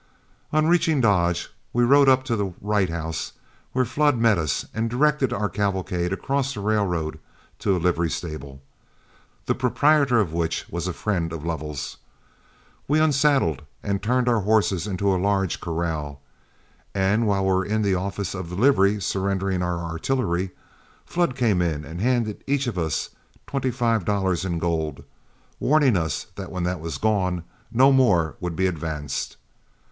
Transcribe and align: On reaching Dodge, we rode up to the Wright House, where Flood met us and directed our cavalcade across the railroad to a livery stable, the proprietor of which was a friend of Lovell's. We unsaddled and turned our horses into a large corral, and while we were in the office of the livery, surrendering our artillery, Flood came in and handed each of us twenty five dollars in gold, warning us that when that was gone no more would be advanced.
On 0.51 0.65
reaching 0.65 0.99
Dodge, 0.99 1.47
we 1.73 1.83
rode 1.83 2.09
up 2.09 2.23
to 2.23 2.35
the 2.35 2.53
Wright 2.59 2.89
House, 2.89 3.33
where 3.71 3.85
Flood 3.85 4.17
met 4.17 4.39
us 4.39 4.65
and 4.73 4.89
directed 4.89 5.31
our 5.31 5.47
cavalcade 5.47 6.11
across 6.11 6.55
the 6.55 6.59
railroad 6.59 7.19
to 7.59 7.77
a 7.77 7.77
livery 7.77 8.09
stable, 8.09 8.63
the 9.45 9.53
proprietor 9.53 10.19
of 10.19 10.33
which 10.33 10.65
was 10.71 10.87
a 10.87 10.93
friend 10.93 11.31
of 11.31 11.45
Lovell's. 11.45 11.97
We 12.87 12.99
unsaddled 12.99 13.61
and 13.83 14.01
turned 14.01 14.27
our 14.27 14.39
horses 14.39 14.87
into 14.87 15.13
a 15.13 15.21
large 15.21 15.59
corral, 15.61 16.19
and 16.95 17.27
while 17.27 17.43
we 17.45 17.51
were 17.51 17.63
in 17.65 17.83
the 17.83 17.93
office 17.93 18.33
of 18.33 18.49
the 18.49 18.55
livery, 18.55 18.99
surrendering 18.99 19.61
our 19.61 19.83
artillery, 19.83 20.49
Flood 21.05 21.35
came 21.35 21.61
in 21.61 21.85
and 21.85 22.01
handed 22.01 22.43
each 22.47 22.65
of 22.65 22.75
us 22.79 23.11
twenty 23.45 23.69
five 23.69 24.03
dollars 24.03 24.45
in 24.45 24.57
gold, 24.57 25.03
warning 25.59 25.95
us 25.95 26.25
that 26.37 26.51
when 26.51 26.63
that 26.63 26.79
was 26.79 26.97
gone 26.97 27.43
no 27.71 27.91
more 27.91 28.35
would 28.39 28.55
be 28.55 28.65
advanced. 28.65 29.37